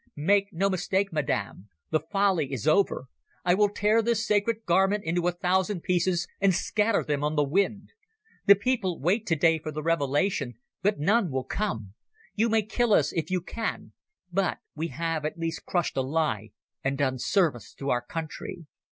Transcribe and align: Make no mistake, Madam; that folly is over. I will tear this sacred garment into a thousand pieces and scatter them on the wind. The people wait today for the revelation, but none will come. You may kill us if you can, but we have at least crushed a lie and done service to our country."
Make 0.15 0.51
no 0.51 0.67
mistake, 0.67 1.13
Madam; 1.13 1.69
that 1.91 2.09
folly 2.11 2.51
is 2.51 2.67
over. 2.67 3.05
I 3.45 3.53
will 3.53 3.69
tear 3.69 4.01
this 4.01 4.25
sacred 4.25 4.65
garment 4.65 5.03
into 5.03 5.27
a 5.27 5.31
thousand 5.31 5.81
pieces 5.81 6.27
and 6.39 6.55
scatter 6.55 7.03
them 7.03 7.23
on 7.23 7.35
the 7.35 7.43
wind. 7.43 7.91
The 8.47 8.55
people 8.55 8.99
wait 8.99 9.27
today 9.27 9.59
for 9.59 9.71
the 9.71 9.83
revelation, 9.83 10.55
but 10.81 10.97
none 10.97 11.29
will 11.29 11.43
come. 11.43 11.93
You 12.33 12.49
may 12.49 12.63
kill 12.63 12.93
us 12.93 13.13
if 13.13 13.29
you 13.29 13.41
can, 13.41 13.91
but 14.31 14.57
we 14.73 14.87
have 14.87 15.23
at 15.23 15.37
least 15.37 15.67
crushed 15.67 15.95
a 15.95 16.01
lie 16.01 16.49
and 16.83 16.97
done 16.97 17.19
service 17.19 17.71
to 17.75 17.91
our 17.91 18.01
country." 18.01 18.65